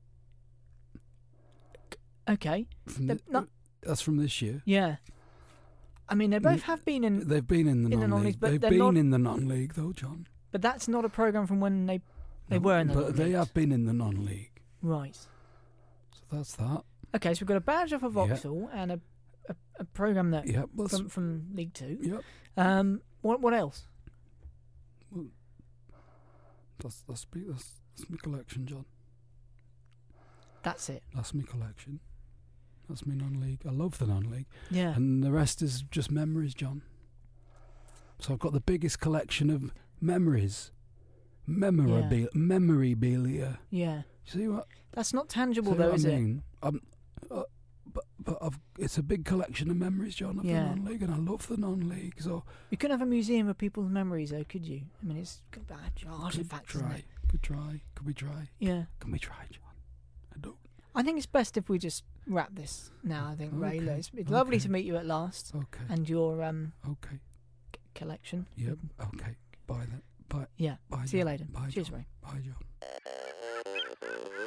[2.29, 2.67] Okay.
[2.87, 3.49] From the- not-
[3.83, 4.63] that's from this year.
[4.65, 4.97] Yeah.
[6.09, 7.29] I mean, they both have been in.
[7.29, 8.11] They've been in the In non-league.
[8.11, 10.27] non-leagues, They've been not- in the non-league though, John.
[10.51, 12.01] But that's not a program from when they
[12.49, 13.37] they No, were in the But they non-leagues.
[13.39, 15.15] have been in the non-league, right.
[15.15, 15.29] so
[16.33, 16.83] that's that.
[17.17, 18.27] Okay, so we've got a badge off of Yeah.
[18.27, 19.01] Vauxhall and a,
[19.51, 20.71] a a program that Yep.
[20.89, 21.99] From from League Two.
[22.01, 22.23] yep.
[22.57, 23.87] Um, what what else?
[26.83, 27.43] That's that's me.
[27.49, 28.85] That's, that's my collection, John.
[30.63, 31.03] That's it.
[31.15, 32.01] That's my collection.
[32.89, 33.61] That's me non-league.
[33.67, 34.95] I love the non-league, Yeah.
[34.95, 36.83] and the rest is just memories, John.
[38.19, 40.71] So I've got the biggest collection of memories,
[41.47, 43.59] memorabilia, memorabilia.
[43.71, 44.03] yeah.
[44.25, 44.67] See what?
[44.93, 46.15] That's not tangible though, is I it?
[46.17, 46.43] mean?
[46.61, 46.81] But but
[48.49, 50.61] I've, it's a big collection of memories, John, of Yeah.
[50.63, 52.15] the non-league, and I love the non-league.
[52.21, 54.83] So You couldn't have a museum of people's memories, though, could you?
[55.03, 57.05] I mean, it's got bad could artifacts, isn't try.
[57.29, 57.81] Could try.
[57.95, 58.49] Could we try?
[58.59, 58.85] Yeah.
[59.01, 59.63] Can we try, John?
[60.35, 60.57] I don't.
[60.95, 63.29] I think it's best if we just wrap this now.
[63.31, 63.79] I think, Ray.
[63.81, 65.85] Okay, It's, it's lovely to meet you at last, Okay.
[65.89, 67.21] and your um Okay.
[67.75, 68.47] c- collection.
[68.57, 68.79] Yep.
[69.15, 69.37] Okay.
[69.67, 70.03] Bye then.
[70.29, 70.47] Bye.
[70.57, 70.77] Yeah.
[70.91, 71.05] Bye.
[71.05, 71.33] See you John.
[71.33, 71.45] later.
[71.53, 71.69] Bye.
[71.71, 71.97] Cheers, John.
[71.99, 72.07] Ray.
[72.23, 72.55] Bye, John.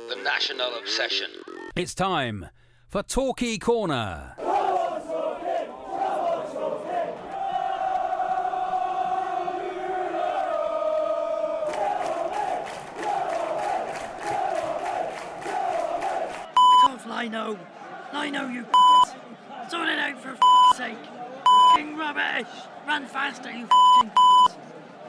[0.09, 1.29] The National Obsession.
[1.75, 2.47] It's time
[2.91, 4.35] for Talkie Corner.
[17.07, 17.57] Lino.
[18.13, 18.65] Lino, you.
[19.69, 20.97] Sort it out for f***'s sake.
[20.97, 22.47] F***ing rubbish.
[22.85, 24.57] Run faster, you f***ing f***s.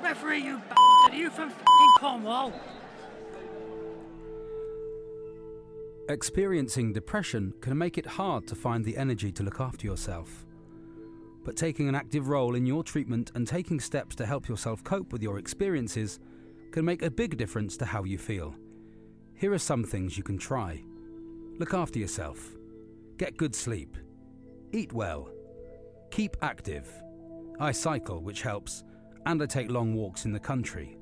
[0.03, 1.13] Referee, you bastard.
[1.13, 2.53] Are you from f***ing Cornwall?
[6.09, 10.45] Experiencing depression can make it hard to find the energy to look after yourself.
[11.45, 15.13] But taking an active role in your treatment and taking steps to help yourself cope
[15.13, 16.19] with your experiences
[16.73, 18.55] can make a big difference to how you feel.
[19.35, 20.83] Here are some things you can try
[21.59, 22.57] look after yourself,
[23.19, 23.97] get good sleep,
[24.73, 25.29] eat well,
[26.11, 26.91] keep active.
[27.61, 28.83] I cycle, which helps,
[29.27, 30.97] and I take long walks in the country.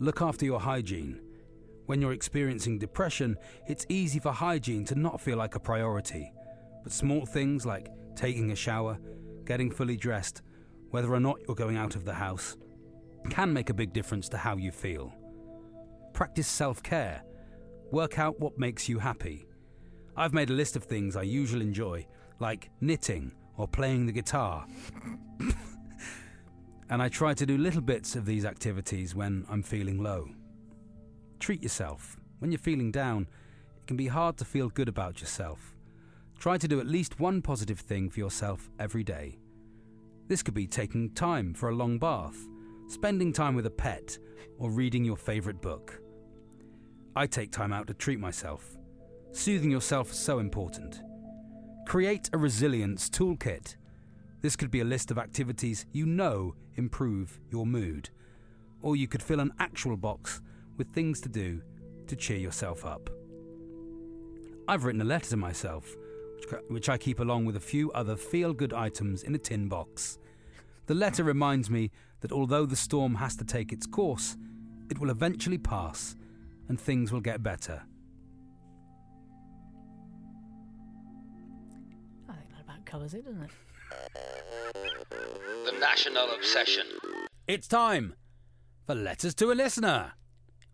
[0.00, 1.20] Look after your hygiene.
[1.88, 6.30] When you're experiencing depression, it's easy for hygiene to not feel like a priority.
[6.82, 8.98] But small things like taking a shower,
[9.46, 10.42] getting fully dressed,
[10.90, 12.58] whether or not you're going out of the house,
[13.30, 15.14] can make a big difference to how you feel.
[16.12, 17.22] Practice self care.
[17.90, 19.48] Work out what makes you happy.
[20.14, 22.06] I've made a list of things I usually enjoy,
[22.38, 24.66] like knitting or playing the guitar.
[26.90, 30.28] and I try to do little bits of these activities when I'm feeling low.
[31.38, 32.16] Treat yourself.
[32.40, 33.28] When you're feeling down,
[33.76, 35.74] it can be hard to feel good about yourself.
[36.38, 39.38] Try to do at least one positive thing for yourself every day.
[40.28, 42.36] This could be taking time for a long bath,
[42.86, 44.18] spending time with a pet,
[44.58, 46.00] or reading your favourite book.
[47.16, 48.76] I take time out to treat myself.
[49.32, 51.02] Soothing yourself is so important.
[51.86, 53.76] Create a resilience toolkit.
[54.42, 58.10] This could be a list of activities you know improve your mood.
[58.82, 60.40] Or you could fill an actual box
[60.78, 61.60] with things to do
[62.06, 63.10] to cheer yourself up.
[64.66, 65.94] I've written a letter to myself,
[66.36, 69.68] which, which I keep along with a few other feel good items in a tin
[69.68, 70.18] box.
[70.86, 74.36] The letter reminds me that although the storm has to take its course,
[74.90, 76.16] it will eventually pass
[76.68, 77.82] and things will get better.
[82.28, 83.50] I think that about covers it, doesn't it?
[85.64, 86.86] The National Obsession.
[87.46, 88.14] It's time
[88.86, 90.12] for Letters to a Listener.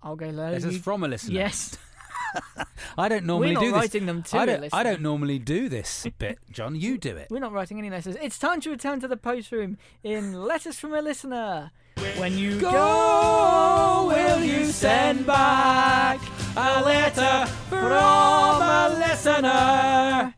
[0.04, 0.50] I'll go low.
[0.50, 1.34] Letters you- from a listener.
[1.34, 1.76] Yes.
[2.98, 3.80] I don't normally not do this.
[3.80, 6.74] writing them to I a don't, I don't normally do this bit, John.
[6.76, 7.28] You do it.
[7.30, 8.16] We're not writing any letters.
[8.20, 11.70] It's time to return to the post room in Letters from a Listener.
[12.18, 16.20] When you Go, will you send back
[16.56, 20.34] a letter from a listener?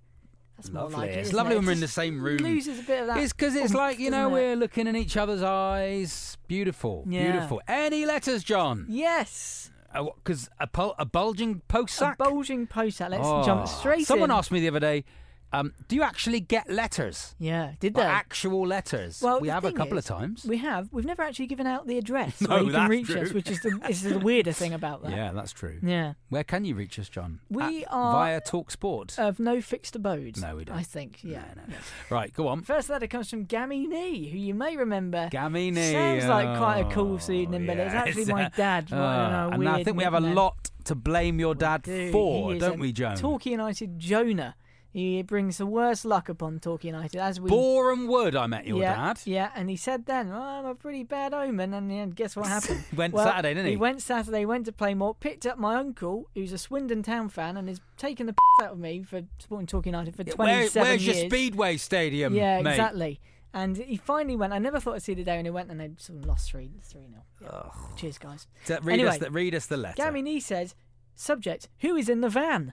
[0.56, 0.96] That's more Lovely.
[0.98, 1.18] like it.
[1.18, 1.58] it's isn't lovely it?
[1.58, 2.38] when we're in the just same room.
[2.38, 3.18] Loses a bit of that.
[3.18, 4.42] It's because it's oomph, like, you know, doesn't it?
[4.48, 6.35] we're looking in each other's eyes.
[6.48, 7.04] Beautiful.
[7.08, 7.32] Yeah.
[7.32, 7.60] Beautiful.
[7.68, 8.86] Any letters, John?
[8.88, 9.70] Yes.
[9.92, 12.16] Because a, pul- a bulging post sack?
[12.20, 13.10] A bulging post sack.
[13.10, 13.42] Let's Oh.
[13.44, 14.36] jump straight Someone in.
[14.36, 15.04] asked me the other day,
[15.52, 17.34] um, do you actually get letters?
[17.38, 18.10] Yeah, did Like they?
[18.10, 19.20] actual letters?
[19.22, 20.44] Well, we have a couple is, of times.
[20.44, 20.88] We have.
[20.92, 23.20] We've never actually given out the address No, where you can reach true.
[23.22, 25.12] us, which is the is the weirder thing about that.
[25.12, 25.78] Yeah, that's true.
[25.82, 26.14] Yeah.
[26.28, 27.40] Where can you reach us, John?
[27.48, 29.18] We At- are- via Talk Sport.
[29.18, 30.36] Of no fixed abode.
[30.40, 30.76] No, we don't.
[30.76, 31.20] I think.
[31.22, 31.44] Yeah.
[31.56, 31.74] No, no.
[32.10, 32.62] Right, go on.
[32.62, 35.28] First letter comes from Gammy Nee, who you may remember.
[35.30, 35.92] Gammy Gamini.
[35.92, 38.00] Sounds like quite a cool Oh, pseudonym, but it's yeah.
[38.02, 38.88] actually my dad.
[38.92, 42.10] Oh, writing a and I think we have a lot to blame your dad do.
[42.12, 43.16] for, don't we, Joan?
[43.16, 44.54] Torquay United Jonah.
[44.96, 47.50] He brings the worst luck upon Torquay United, as we.
[47.50, 49.20] Boreham Wood, I met your yeah, dad.
[49.26, 51.74] Yeah, and he said then, well, I'm a pretty bad omen.
[51.74, 52.82] And then guess what happened?
[52.96, 53.70] Went Well, Saturday, didn't he?
[53.72, 57.58] He went Saturday, went to Plainmoor, picked up my uncle, who's a Swindon Town fan,
[57.58, 60.80] and has taken the piss out of me for supporting Torquay United for Yeah, 27
[60.82, 61.18] Where, where's years.
[61.20, 62.70] your Speedway Stadium, Yeah, mate?
[62.70, 63.20] exactly.
[63.52, 64.54] And he finally went.
[64.54, 66.50] I never thought I'd see the day when he went, and they sort of lost
[66.50, 67.26] three, three nil.
[67.42, 67.70] Yeah.
[67.96, 68.46] Cheers, guys.
[68.64, 69.94] So read, Anyway, us the, read us the letter.
[69.96, 70.74] Gary Nee says,
[71.14, 72.72] subject, who is in the van?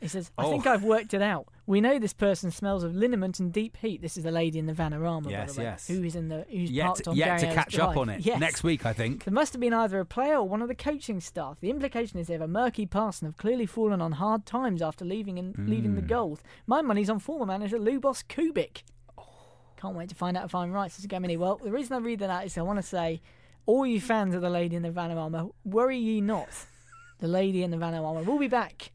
[0.00, 0.50] He says, I Oh.
[0.52, 1.48] think I've worked it out.
[1.66, 4.02] We know this person smells of liniment and deep heat.
[4.02, 5.64] This is the lady in the Vanarama, by Yes, the way.
[5.64, 5.86] yes.
[5.88, 8.20] Who is in the who's yet parked on yet Gary to catch up on it
[8.20, 8.38] Yes.
[8.38, 9.24] next week, I think.
[9.24, 11.58] There must have been either a player or one of the coaching staff.
[11.60, 14.82] The implication is they have a murky past and have clearly fallen on hard times
[14.82, 16.06] after leaving and leaving the Hmm.
[16.08, 16.42] gold.
[16.66, 18.82] My money's on former manager Lubos Kubik.
[19.78, 20.90] Can't wait to find out if I'm right.
[20.92, 21.38] Says Gamini.
[21.38, 23.20] Well, the reason I read that out is I want to say,
[23.66, 26.48] all you fans of the lady in the Vanarama, worry ye not.
[27.20, 28.90] The lady in the Vanarama will be back.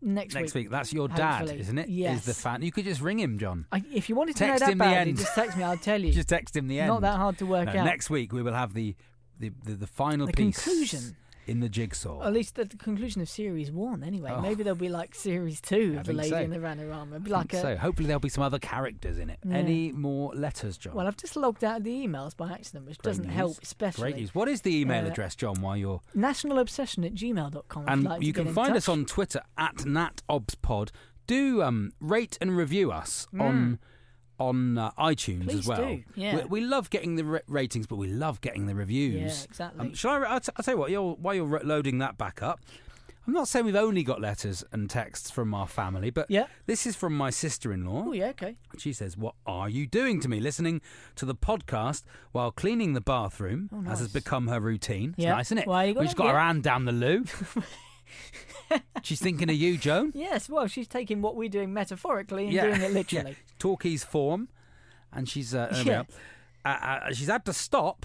[0.00, 0.70] Next, Next week.
[0.70, 1.60] That's your dad, hopefully.
[1.60, 1.86] isn't it?
[1.88, 2.24] Is Yes.
[2.24, 2.62] the fan.
[2.62, 3.66] You could just ring him, John.
[3.72, 5.18] I, if you wanted to Text know that him the end.
[5.18, 5.62] just text me.
[5.64, 6.12] I'll tell you.
[6.18, 6.88] Just text him the end.
[6.88, 7.84] Not that hard to work No, out.
[7.84, 8.94] Next week we will have the
[9.40, 11.16] the, the, the final The piece conclusion.
[11.48, 12.22] In the jigsaw.
[12.26, 14.30] At least at the conclusion of series one, anyway.
[14.34, 14.40] Oh.
[14.40, 16.38] Maybe there'll be like series two of the lady so.
[16.38, 17.08] in the Vanarama.
[17.16, 17.60] It'll be I like a.
[17.60, 19.38] so hopefully there'll be some other characters in it.
[19.44, 19.56] Yeah.
[19.56, 20.94] Any more letters, John?
[20.94, 23.34] Well, I've just logged out of the emails by accident, which Great doesn't news.
[23.34, 24.02] help, especially.
[24.02, 24.34] Great news.
[24.34, 25.60] What is the email Uh, address, John?
[25.60, 27.84] While you're Nationalobsession at gmail.com.
[27.88, 28.76] and like you can find touch.
[28.78, 30.90] us on Twitter at natobspod.
[31.26, 33.40] Do um, rate and review us Mm.
[33.40, 33.78] on
[34.38, 35.78] on uh, iTunes Please as well.
[35.86, 36.36] do, yeah.
[36.36, 39.14] We, we love getting the ra- ratings, but we love getting the reviews.
[39.42, 39.80] Yeah, exactly.
[39.80, 40.18] Um, shall I?
[40.26, 40.90] I'll, t- I'll tell you what.
[40.90, 42.60] You're, while you're re- loading that back up,
[43.26, 46.46] I'm not saying we've only got letters and texts from our family, but Yeah.
[46.64, 48.04] this is from my sister-in-law.
[48.06, 48.56] Oh, yeah, okay.
[48.78, 50.40] She says, "What are you doing to me?
[50.40, 50.80] Listening
[51.16, 55.14] to the podcast while cleaning the bathroom, Oh, as has become her routine.
[55.18, 55.66] It's nice, isn't it?
[55.66, 56.46] Well, you got We've it, got her yeah.
[56.46, 57.24] hand down the loo.
[59.02, 60.12] She's thinking of you, Joan.
[60.14, 63.36] Yes, well, she's taking what we're doing metaphorically and doing it literally.
[63.58, 64.48] Talkie's form,
[65.12, 66.02] and she's uh, Yeah.
[66.64, 68.04] Uh, uh, she's had to stop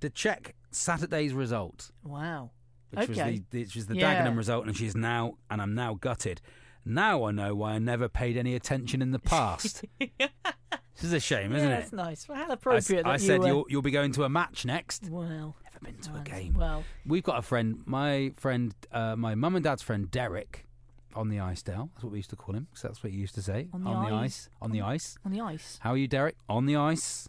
[0.00, 2.50] to check Saturday's result, Wow.
[2.90, 3.32] which okay.
[3.32, 4.24] was the which was the Yeah.
[4.24, 6.40] Dagenham result, and she's now and I'm now gutted.
[6.84, 9.84] Now I know why I never paid any attention in the past.
[9.98, 11.80] this is a shame, isn't yeah, it?
[11.80, 12.28] That's nice.
[12.28, 14.24] Well, how I, s- appropriate I that said you, uh, you'll you'll be going to
[14.24, 15.08] a match next.
[15.10, 16.54] Well, Never been to a game.
[16.54, 20.64] Well, We've got a friend, my friend, uh, my mum and dad's friend Derek,
[21.14, 21.62] on the ice.
[21.62, 23.68] Dale, that's what we used to call him, because that's what he used to say.
[23.72, 24.12] On the ice.
[24.12, 24.48] ice.
[24.60, 25.18] on the ice.
[25.24, 25.78] on the ice.
[25.80, 26.36] How are you, Derek?
[26.48, 27.28] On the ice.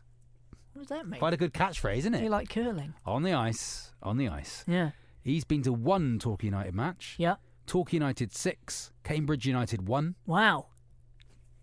[0.73, 1.19] What does that mean?
[1.19, 2.29] Quite a good catchphrase, isn't it?
[2.29, 2.93] like curling.
[3.05, 3.91] On the ice.
[4.03, 4.63] On the ice.
[4.67, 4.91] Yeah.
[5.21, 7.15] He's been to one Torquay United match.
[7.17, 7.35] Yeah.
[7.67, 8.91] Torquay United six.
[9.03, 10.15] Cambridge United one.
[10.25, 10.67] Wow.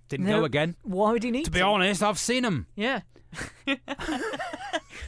[0.08, 0.76] Didn't No, go again.
[0.82, 1.50] Why would he need to?
[1.50, 3.00] To be honest, I've seen him Yeah.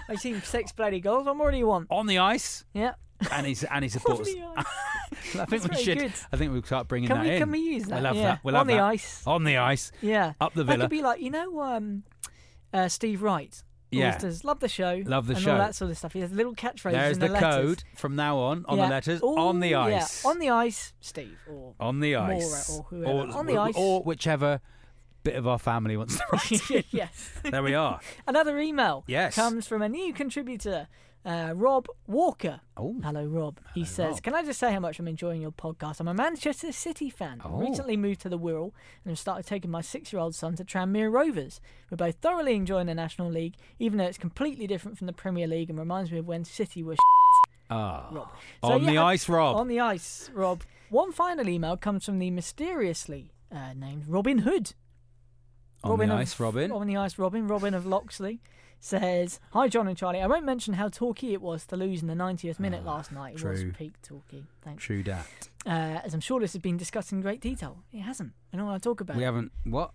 [0.09, 1.27] I've seen six bloody goals.
[1.27, 1.89] What more do you want?
[1.91, 2.95] on the ice, Yeah.
[3.33, 4.31] and he's and he supports.
[5.35, 5.99] I think That's we should.
[5.99, 6.13] good.
[6.33, 7.39] I think we'll start bringing Can that we- in.
[7.41, 7.97] can we use that?
[7.97, 8.23] We'll have Yeah.
[8.23, 8.41] that.
[8.45, 8.83] We'll On have the that.
[8.85, 9.27] ice.
[9.27, 9.93] On the ice.
[10.01, 10.33] Yeah.
[10.41, 10.85] Up the That villa.
[10.85, 12.05] could be like, you know, um,
[12.73, 13.63] uh, Steve Wright.
[13.91, 14.09] Yeah.
[14.09, 15.03] Always does love the show.
[15.07, 15.53] Love the and show.
[15.53, 16.13] all that sort of stuff.
[16.13, 17.55] He has little catchphrases There's in the, the, letters.
[17.55, 18.85] code from now on on Yeah.
[18.85, 19.23] the letters.
[19.23, 19.81] Ooh, on the yeah.
[19.81, 20.25] ice.
[20.27, 21.39] On the ice, Steve.
[21.51, 22.71] Or On the ice.
[22.71, 23.33] or whoever.
[23.37, 23.75] On the ice.
[23.77, 24.61] Or whichever
[25.23, 26.71] bit of our family wants to write.
[26.71, 26.85] in.
[26.91, 27.31] yes.
[27.43, 28.01] there we are.
[28.27, 29.35] Another email Yes.
[29.35, 30.89] comes from a new contributor,
[31.25, 32.61] uh, Rob Walker.
[32.77, 32.95] Oh.
[33.03, 33.61] Hello, Rob.
[33.75, 34.23] He says, Rob.
[34.23, 36.01] Can I just say how much I'm enjoying your podcast?
[36.01, 37.41] I'm a Manchester City fan.
[37.45, 37.59] I Oh.
[37.59, 38.73] recently moved to the Wirral
[39.05, 41.61] and have started taking my six year old son to Tranmere Rovers.
[41.91, 45.47] We're both thoroughly enjoying the National League, even though it's completely different from the Premier
[45.47, 46.97] League and reminds me of when City were
[47.71, 48.09] Ah.
[48.11, 48.29] Rob.
[48.65, 49.57] So, on the yeah, ice, Rob.
[49.57, 50.63] On the ice, Rob.
[50.89, 54.73] One final email comes from the mysteriously uh, named Robin Hood.
[55.85, 56.73] On Robin the of, ice, Robin.
[56.73, 57.47] On the ice, Robin.
[57.47, 58.41] Robin of Loxley
[58.81, 60.21] says, "Hi, John and Charlie.
[60.21, 63.35] I won't mention how talky it was to lose in the 90th minute last night.
[63.37, 63.73] It was Ah, true.
[63.73, 64.45] peak talky.
[64.63, 64.83] Thanks.
[64.85, 65.49] True dat.
[65.67, 67.83] Uh, as I'm sure this has been discussed in great detail.
[67.93, 68.33] It hasn't.
[68.53, 69.27] I don't want to talk about We it.
[69.27, 69.53] haven't.
[69.65, 69.93] What?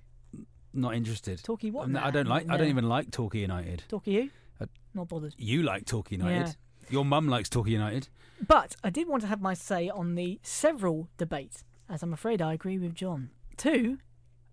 [0.74, 1.44] Not interested.
[1.44, 1.90] Talky what?
[1.90, 2.50] No, I don't like.
[2.50, 3.84] I don't even like Talky United.
[3.90, 4.30] Talky you?
[4.60, 5.36] Uh, Not bothered.
[5.38, 6.56] You like Talky United.
[6.90, 8.10] Your mum likes Talky United.
[8.46, 12.42] But I did want to have my say on the several debate, as I'm afraid
[12.42, 13.30] I agree with John.
[13.56, 14.00] Two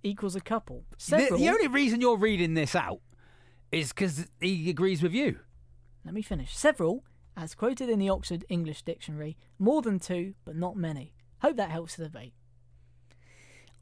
[0.03, 0.85] equals a couple.
[0.91, 1.39] The, Several.
[1.39, 3.01] the only reason you're reading this out
[3.73, 5.39] is because he agrees with you.
[6.05, 6.57] Let me finish.
[6.57, 7.05] Several,
[7.37, 11.13] as quoted in the Oxford English Dictionary, more than two, but not many.
[11.43, 12.33] Hope that helps the debate.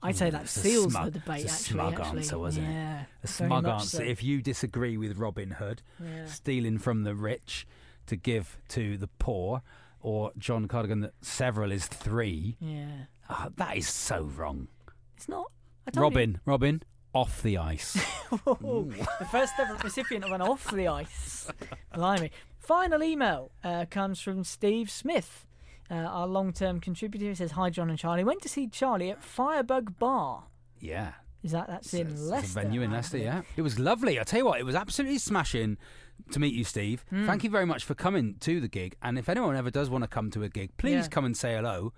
[0.00, 1.44] I'd say that It's a seals smug- the debate.
[1.44, 2.18] it's a actually, smug actually.
[2.20, 2.70] answer, wasn't it?
[2.72, 3.96] yeah, A very smug much answer.
[3.96, 4.02] so.
[4.04, 6.26] If you disagree with Robin Hood, Yeah.
[6.26, 7.66] stealing from the rich
[8.06, 9.62] to give to the poor,
[10.00, 14.68] or John Cardigan that several is three, Yeah, ah, that is so wrong.
[15.16, 15.50] it's not.
[15.92, 16.02] Told you.
[16.02, 16.82] Robin, Robin,
[17.14, 17.92] off the ice.
[18.30, 21.48] the first ever recipient of an off the ice.
[21.94, 22.30] Blimey.
[22.58, 25.46] Final email uh, comes from Steve Smith,
[25.90, 27.34] uh, our long term contributor.
[27.34, 28.24] Says, Hi, John and Charlie.
[28.24, 30.44] Went to see Charlie at Firebug Bar.
[30.80, 31.12] yeah.
[31.44, 32.58] Is that that's in It's- Leicester?
[32.58, 33.42] a venue in Leicester, yeah.
[33.56, 34.18] It was lovely.
[34.18, 35.78] I tell you what, it was absolutely smashing
[36.32, 37.04] to meet you, Steve.
[37.10, 37.26] Hmm.
[37.26, 38.96] Thank you very much for coming to the gig.
[39.02, 41.08] And if anyone ever does want to come to a gig, please Yeah.
[41.08, 41.92] come and say hello.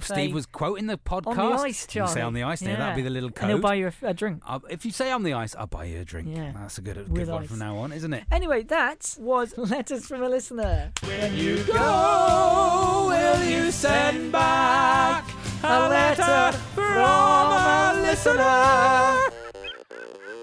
[0.00, 1.26] Steve was quoting the podcast.
[1.26, 2.70] on the ice, You say on the ice there.
[2.70, 2.76] Yeah.
[2.78, 4.42] That'd be the little And he'll buy you a, a drink.
[4.46, 6.28] I'll- if you say on the ice, I'll buy you a drink.
[6.34, 6.52] Yeah.
[6.54, 7.48] That's a good, good With one ice.
[7.48, 8.24] from now on, isn't it?
[8.30, 10.92] Anyway, that was letters from a listener.
[11.04, 15.24] When you go, will you send back
[15.62, 19.34] a letter from a listener?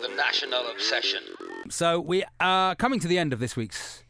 [0.02, 1.22] The National Obsession.
[1.70, 4.04] So we are coming to the end of this week's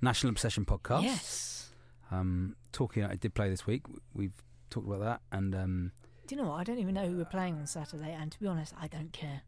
[0.00, 1.02] National Obsession podcast.
[1.02, 1.70] Yes.
[2.10, 3.82] Um, talking, I did play this week.
[4.14, 4.32] We've
[4.70, 5.92] talked about that, and um,
[6.26, 6.56] Do you know what?
[6.60, 9.12] I don't even know who we're playing on Saturday, and to be honest, I don't
[9.12, 9.42] care.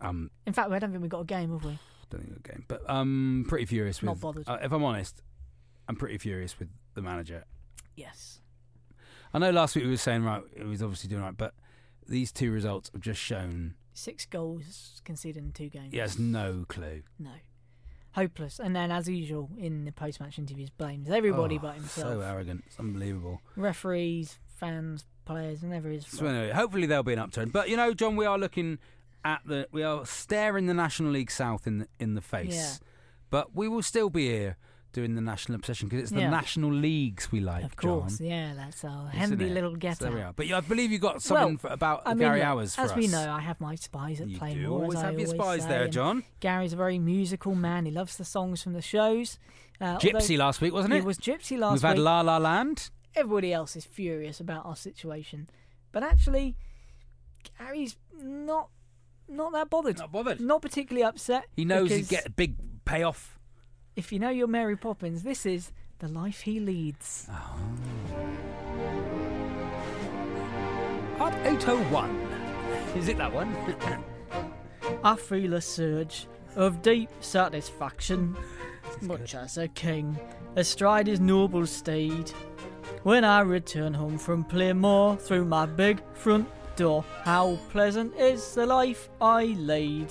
[0.00, 1.78] um, In fact, I don't think we've got a game, have we?
[2.10, 4.06] don't think a game, but um, pretty furious with.
[4.08, 4.48] Not bothered.
[4.48, 5.22] Uh, if I'm honest,
[5.88, 7.44] I'm pretty furious with the manager.
[7.96, 8.40] Yes.
[9.32, 11.54] I know last week we were saying right, it was obviously doing right, but
[12.06, 15.92] these two results have just shown Six goals conceded in two games.
[15.92, 17.02] he has no clue.
[17.18, 17.30] No.
[18.12, 18.60] Hopeless.
[18.60, 22.12] And then, as usual, in the post match interviews, blames everybody Oh, but himself.
[22.12, 23.40] So arrogant, it's unbelievable.
[23.56, 26.06] Referees, fans, players, and it is.
[26.06, 27.48] So anyway, hopefully there'll be an upturn.
[27.50, 28.78] But you know, John, we are looking
[29.24, 32.54] at the we are staring the National League South in the, in the face.
[32.54, 32.86] Yeah.
[33.30, 34.56] But we will still be here
[34.92, 36.30] doing the national obsession because it's the Yeah.
[36.30, 37.64] national leagues we like.
[37.64, 40.32] Of course, John, yeah, that's our handy little get So there we are.
[40.32, 42.92] But I believe you got something Well, for, about I mean, Gary Owers for as
[42.92, 42.96] us.
[42.96, 44.52] we know, I have my spies at play.
[44.52, 44.62] you Plainmoor.
[44.66, 46.22] do always I have your always spies say, there, and John.
[46.38, 47.86] Gary's a very musical man.
[47.86, 49.40] He loves the songs from the shows.
[49.80, 50.98] Uh, Gypsy last week, wasn't it?
[50.98, 51.82] It was Gypsy last week.
[51.82, 52.90] We've had La La Land.
[53.16, 55.48] Everybody else is furious about our situation,
[55.92, 56.56] but actually,
[57.58, 58.70] Gary's not
[59.28, 59.98] not that bothered.
[59.98, 60.40] Not bothered.
[60.40, 61.46] Not particularly upset.
[61.56, 63.38] He knows he'd get a big payoff.
[63.96, 67.28] If you know your Mary Poppins, this is the life he leads.
[71.20, 72.10] At 801.
[72.96, 73.54] Is it that one?
[75.04, 78.36] I feel a surge of deep satisfaction,
[79.00, 80.18] much as a king
[80.56, 82.30] astride his noble steed.
[83.04, 88.64] When I return home from Plainmoor through my big front door, how pleasant is the
[88.64, 90.10] life I lead.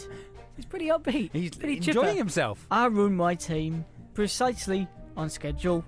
[0.56, 1.32] He's pretty upbeat.
[1.34, 2.18] He's pretty enjoying chipper.
[2.20, 2.68] himself.
[2.70, 5.84] I run my team precisely on schedule.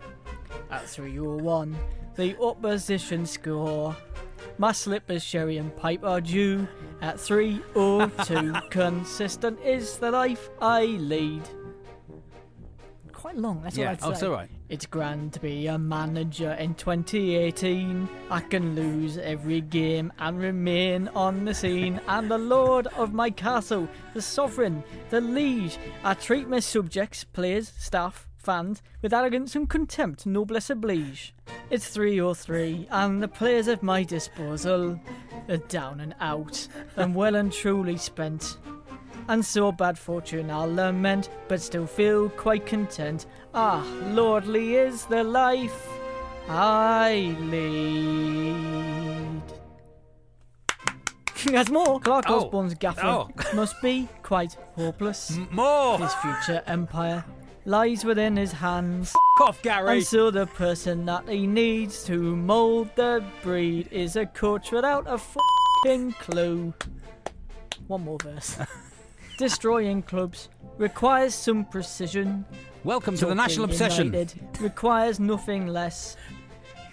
[0.72, 1.78] At 301,
[2.16, 3.96] the opposition score.
[4.58, 6.68] My slippers, sherry, and pipe are due
[7.04, 8.54] at 302.
[8.72, 11.44] Consistent is the life I lead.
[13.26, 14.06] Quite long, that's Yeah, what I'd say.
[14.08, 14.50] oh, it's all right.
[14.70, 18.08] It's grand to be a manager in 2018.
[18.30, 22.00] I can lose every game and remain on the scene.
[22.08, 25.80] I'm the lord of my castle, the sovereign, the liege.
[26.04, 31.34] I treat my subjects, players, staff, fans with arrogance and contempt, noblesse oblige.
[31.72, 35.00] It's three or three, and the players at my disposal
[35.50, 38.58] are down and out, and well and truly spent.
[39.28, 43.26] And so bad fortune I'll lament, but still feel quite content.
[43.54, 45.88] Ah, lordly is the life
[46.48, 49.42] I lead.
[51.46, 52.00] There's more.
[52.00, 52.46] Clarke Oh.
[52.46, 53.30] Osborne's gaffer Oh.
[53.54, 55.38] must be quite hopeless.
[55.52, 55.98] More.
[56.00, 57.24] His future empire
[57.66, 59.14] lies within his hands.
[59.40, 59.98] F- off, Gary.
[59.98, 65.06] And so the person that he needs to mould the breed is a coach without
[65.08, 66.74] a fucking clue.
[67.88, 68.58] One more verse.
[69.38, 72.46] Destroying clubs requires some precision.
[72.86, 74.08] Welcome to the National Obsession.
[74.08, 76.16] United requires nothing less.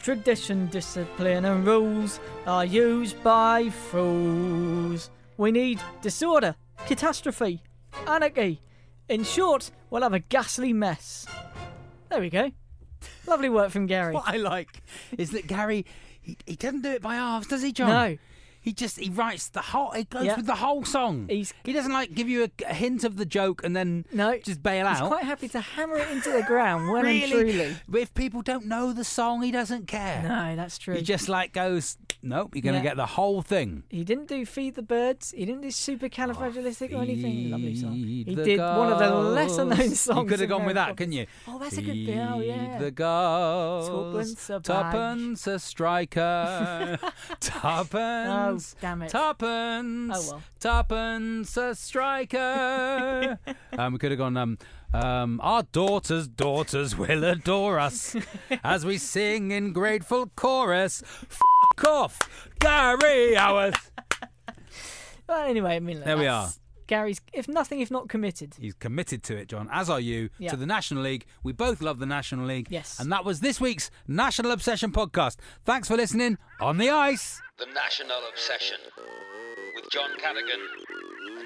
[0.02, 5.10] Tradition, discipline, and rules are used by fools.
[5.36, 7.62] We need disorder, catastrophe,
[8.08, 8.60] anarchy.
[9.08, 11.26] In short, we'll have a ghastly mess.
[12.10, 12.50] There we go.
[13.28, 14.14] Lovely work from Gary.
[14.14, 14.82] What I like
[15.16, 15.86] is that Gary,
[16.20, 17.88] he, he doesn't do it by halves, does he, John?
[17.88, 18.18] No.
[18.62, 19.90] He just he writes the whole.
[19.90, 20.36] He goes Yeah.
[20.36, 21.26] with the whole song.
[21.28, 24.38] He's- he doesn't like give you a, a hint of the joke and then No,
[24.38, 25.08] just bail He's out.
[25.08, 27.76] quite happy to hammer it into the ground, well really, and truly.
[28.00, 30.22] if people don't know the song, he doesn't care.
[30.22, 30.94] No, that's true.
[30.94, 32.54] He just like goes, nope.
[32.54, 32.90] You're going to Yeah.
[32.90, 33.82] get the whole thing.
[33.90, 35.32] He didn't do Feed the Birds.
[35.36, 37.50] He didn't do Supercalifragilistic or anything.
[37.50, 37.94] Lovely song.
[37.94, 40.00] He Feed the did one of the lesser known gulls.
[40.00, 40.18] songs.
[40.22, 41.26] You could have gone with that, couldn't you?
[41.48, 42.18] Oh, that's a good bit.
[42.18, 42.78] Oh, yeah.
[42.78, 43.88] Feed the gulls.
[43.88, 44.64] Tuppence a bag.
[44.64, 46.98] Tuppence a striker.
[47.40, 48.51] Tuppence.
[48.56, 49.10] Oh, damn it.
[49.10, 50.16] Tuppence.
[50.16, 50.42] Oh, well.
[50.60, 53.38] Tuppence a striker.
[53.78, 54.36] um, we could have gone.
[54.36, 54.58] Um,
[54.94, 58.14] um, our daughters, daughters will adore us
[58.64, 61.02] as we sing in grateful chorus.
[61.30, 61.40] F
[61.86, 63.74] off, Gary Owers.
[65.28, 66.50] Well, anyway, I mean, look, There we are.
[66.88, 68.54] Gary's, if nothing, if not committed.
[68.60, 70.50] He's committed to it, John, as are you, Yeah.
[70.50, 71.24] to the National League.
[71.42, 72.66] We both love the National League.
[72.68, 72.98] Yes.
[73.00, 75.36] And that was this week's National Obsession podcast.
[75.64, 77.40] Thanks for listening on the ice.
[77.62, 78.78] The National Obsession
[79.76, 80.58] with John Cadigan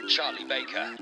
[0.00, 0.96] and Charlie Baker.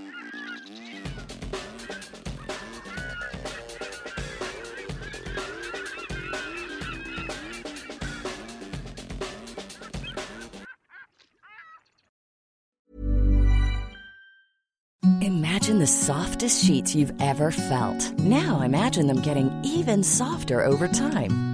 [15.21, 18.19] Imagine the softest sheets you've ever felt.
[18.19, 21.54] Now imagine them getting even softer over time.